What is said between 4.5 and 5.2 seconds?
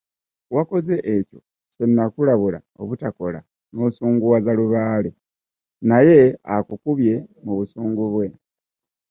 lubaale,